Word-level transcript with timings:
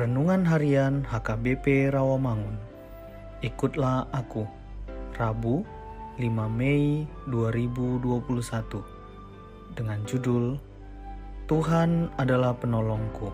Renungan 0.00 0.48
Harian 0.48 1.04
HKBP 1.04 1.92
Rawamangun. 1.92 2.56
Ikutlah 3.44 4.08
aku. 4.16 4.48
Rabu, 5.12 5.60
5 6.16 6.24
Mei 6.48 7.04
2021. 7.28 8.80
Dengan 9.76 10.00
judul 10.08 10.56
Tuhan 11.52 12.08
adalah 12.16 12.56
penolongku. 12.56 13.28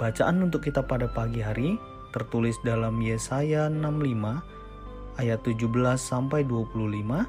Bacaan 0.00 0.48
untuk 0.48 0.64
kita 0.64 0.80
pada 0.80 1.04
pagi 1.12 1.44
hari 1.44 1.76
tertulis 2.16 2.56
dalam 2.64 2.96
Yesaya 3.04 3.68
65 3.68 5.20
ayat 5.20 5.44
17 5.44 5.68
sampai 6.00 6.48
25 6.48 7.28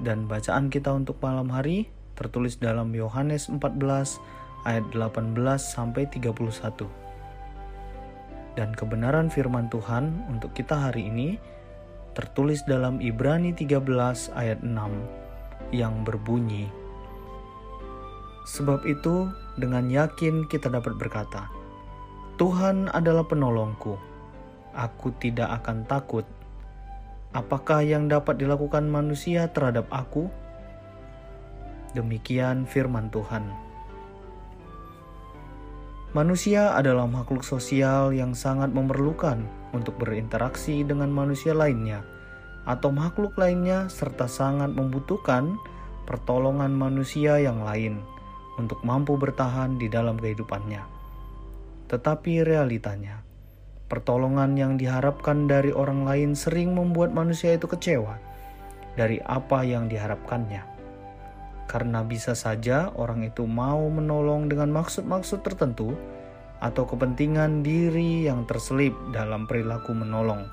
dan 0.00 0.24
bacaan 0.24 0.72
kita 0.72 0.96
untuk 0.96 1.20
malam 1.20 1.52
hari 1.52 1.92
tertulis 2.16 2.56
dalam 2.56 2.88
Yohanes 2.96 3.52
14 3.52 3.60
ayat 4.64 4.84
18 4.92 5.36
sampai 5.60 6.08
31. 6.08 6.88
Dan 8.54 8.70
kebenaran 8.72 9.28
firman 9.28 9.66
Tuhan 9.68 10.28
untuk 10.30 10.54
kita 10.54 10.88
hari 10.88 11.10
ini 11.10 11.36
tertulis 12.14 12.62
dalam 12.64 13.02
Ibrani 13.02 13.50
13 13.50 13.82
ayat 14.38 14.62
6 14.62 14.70
yang 15.74 16.06
berbunyi 16.06 16.70
Sebab 18.44 18.86
itu 18.86 19.26
dengan 19.58 19.90
yakin 19.90 20.46
kita 20.46 20.70
dapat 20.70 20.94
berkata 20.94 21.50
Tuhan 22.38 22.92
adalah 22.94 23.26
penolongku 23.26 24.14
aku 24.74 25.14
tidak 25.22 25.62
akan 25.62 25.86
takut. 25.86 26.26
Apakah 27.34 27.82
yang 27.82 28.06
dapat 28.06 28.38
dilakukan 28.38 28.86
manusia 28.86 29.50
terhadap 29.50 29.90
aku 29.90 30.30
demikian 31.98 32.66
firman 32.66 33.10
Tuhan 33.10 33.50
Manusia 36.14 36.78
adalah 36.78 37.10
makhluk 37.10 37.42
sosial 37.42 38.14
yang 38.14 38.38
sangat 38.38 38.70
memerlukan 38.70 39.42
untuk 39.74 39.98
berinteraksi 39.98 40.86
dengan 40.86 41.10
manusia 41.10 41.50
lainnya 41.58 42.06
atau 42.70 42.94
makhluk 42.94 43.34
lainnya 43.34 43.90
serta 43.90 44.30
sangat 44.30 44.70
membutuhkan 44.70 45.58
pertolongan 46.06 46.70
manusia 46.70 47.42
yang 47.42 47.66
lain 47.66 47.98
untuk 48.62 48.78
mampu 48.86 49.18
bertahan 49.18 49.74
di 49.74 49.90
dalam 49.90 50.14
kehidupannya. 50.14 50.86
Tetapi 51.90 52.46
realitanya, 52.46 53.26
pertolongan 53.90 54.54
yang 54.54 54.78
diharapkan 54.78 55.50
dari 55.50 55.74
orang 55.74 56.06
lain 56.06 56.38
sering 56.38 56.78
membuat 56.78 57.10
manusia 57.10 57.58
itu 57.58 57.66
kecewa 57.66 58.22
dari 58.94 59.18
apa 59.26 59.66
yang 59.66 59.90
diharapkannya 59.90 60.73
karena 61.66 62.04
bisa 62.04 62.36
saja 62.36 62.92
orang 62.94 63.24
itu 63.24 63.48
mau 63.48 63.88
menolong 63.88 64.48
dengan 64.48 64.70
maksud-maksud 64.72 65.42
tertentu 65.42 65.96
atau 66.64 66.88
kepentingan 66.88 67.60
diri 67.60 68.24
yang 68.24 68.48
terselip 68.48 68.96
dalam 69.12 69.44
perilaku 69.44 69.92
menolong. 69.92 70.48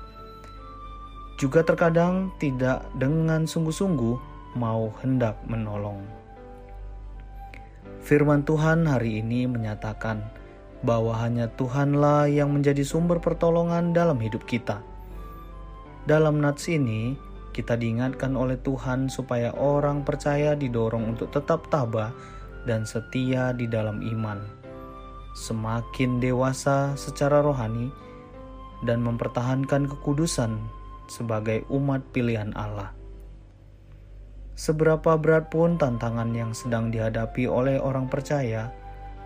Juga 1.40 1.64
terkadang 1.64 2.30
tidak 2.36 2.84
dengan 3.00 3.48
sungguh-sungguh 3.48 4.16
mau 4.54 4.92
hendak 5.00 5.40
menolong. 5.48 6.04
Firman 8.02 8.42
Tuhan 8.42 8.84
hari 8.84 9.22
ini 9.22 9.48
menyatakan 9.48 10.20
bahwa 10.82 11.14
hanya 11.22 11.46
Tuhanlah 11.54 12.26
yang 12.26 12.50
menjadi 12.50 12.82
sumber 12.82 13.22
pertolongan 13.22 13.94
dalam 13.94 14.18
hidup 14.18 14.42
kita. 14.44 14.82
Dalam 16.02 16.42
nats 16.42 16.66
ini, 16.66 17.14
kita 17.52 17.76
diingatkan 17.76 18.32
oleh 18.32 18.56
Tuhan 18.56 19.12
supaya 19.12 19.52
orang 19.52 20.02
percaya 20.08 20.56
didorong 20.56 21.12
untuk 21.14 21.28
tetap 21.28 21.68
tabah 21.68 22.10
dan 22.64 22.88
setia 22.88 23.52
di 23.52 23.68
dalam 23.68 24.00
iman. 24.00 24.40
Semakin 25.36 26.20
dewasa 26.20 26.96
secara 26.96 27.44
rohani 27.44 27.92
dan 28.88 29.04
mempertahankan 29.04 29.84
kekudusan 29.84 30.56
sebagai 31.06 31.68
umat 31.68 32.00
pilihan 32.16 32.56
Allah. 32.56 32.96
Seberapa 34.56 35.16
berat 35.16 35.48
pun 35.48 35.80
tantangan 35.80 36.32
yang 36.32 36.52
sedang 36.52 36.92
dihadapi 36.92 37.48
oleh 37.48 37.80
orang 37.80 38.08
percaya, 38.08 38.68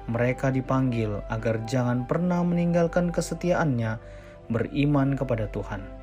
mereka 0.07 0.55
dipanggil 0.55 1.23
agar 1.31 1.67
jangan 1.67 2.07
pernah 2.07 2.43
meninggalkan 2.47 3.11
kesetiaannya 3.11 3.99
beriman 4.47 5.19
kepada 5.19 5.51
Tuhan 5.51 5.96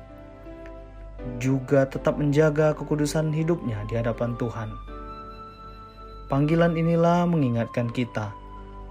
juga 1.40 1.88
tetap 1.88 2.20
menjaga 2.20 2.76
kekudusan 2.76 3.32
hidupnya 3.32 3.82
di 3.88 3.98
hadapan 3.98 4.36
Tuhan. 4.36 4.70
Panggilan 6.28 6.74
inilah 6.74 7.28
mengingatkan 7.28 7.92
kita, 7.92 8.32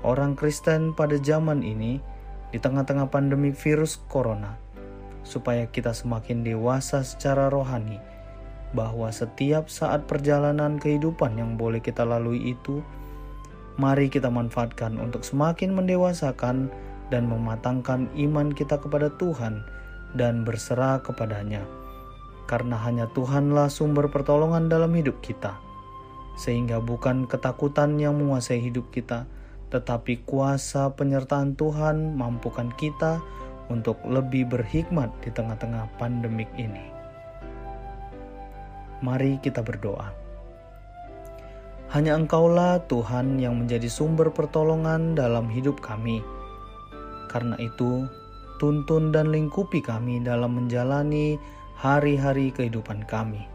orang 0.06 0.38
Kristen 0.38 0.94
pada 0.94 1.18
zaman 1.18 1.66
ini, 1.66 1.98
di 2.54 2.62
tengah-tengah 2.62 3.10
pandemi 3.10 3.50
virus 3.50 3.98
corona, 4.06 4.54
supaya 5.26 5.66
kita 5.66 5.90
semakin 5.98 6.46
dewasa 6.46 7.02
secara 7.02 7.50
rohani, 7.50 7.98
bahwa 8.78 9.10
setiap 9.10 9.66
saat 9.66 10.06
perjalanan 10.06 10.78
kehidupan 10.78 11.34
yang 11.42 11.58
boleh 11.58 11.82
kita 11.82 12.06
lalui 12.06 12.54
itu, 12.54 12.86
mari 13.82 14.06
kita 14.14 14.30
manfaatkan 14.30 15.02
untuk 15.02 15.26
semakin 15.26 15.74
mendewasakan 15.74 16.70
dan 17.10 17.26
mematangkan 17.26 18.06
iman 18.14 18.54
kita 18.54 18.78
kepada 18.78 19.10
Tuhan 19.18 19.66
dan 20.14 20.46
berserah 20.46 21.02
kepadanya 21.02 21.66
karena 22.54 22.78
hanya 22.86 23.10
Tuhanlah 23.10 23.74
sumber 23.74 24.14
pertolongan 24.14 24.70
dalam 24.70 24.94
hidup 24.94 25.26
kita. 25.26 25.58
Sehingga 26.38 26.78
bukan 26.78 27.26
ketakutan 27.26 27.98
yang 27.98 28.22
menguasai 28.22 28.62
hidup 28.62 28.94
kita, 28.94 29.26
tetapi 29.74 30.22
kuasa 30.22 30.94
penyertaan 30.94 31.58
Tuhan 31.58 32.14
mampukan 32.14 32.70
kita 32.78 33.26
untuk 33.74 33.98
lebih 34.06 34.54
berhikmat 34.54 35.10
di 35.26 35.34
tengah-tengah 35.34 35.98
pandemik 35.98 36.46
ini. 36.54 36.94
Mari 39.02 39.42
kita 39.42 39.66
berdoa. 39.66 40.14
Hanya 41.90 42.14
Engkaulah 42.14 42.86
Tuhan 42.86 43.42
yang 43.42 43.66
menjadi 43.66 43.90
sumber 43.90 44.30
pertolongan 44.30 45.18
dalam 45.18 45.50
hidup 45.50 45.82
kami. 45.82 46.22
Karena 47.34 47.58
itu, 47.58 48.06
tuntun 48.62 49.10
dan 49.10 49.34
lingkupi 49.34 49.82
kami 49.82 50.22
dalam 50.22 50.54
menjalani 50.54 51.42
hari-hari 51.78 52.54
kehidupan 52.54 53.04
kami. 53.10 53.46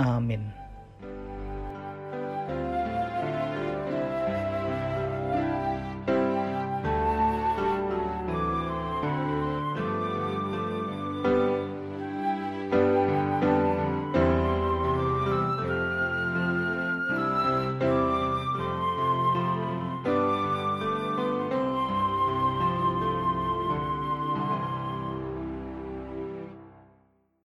Amin. 0.00 0.63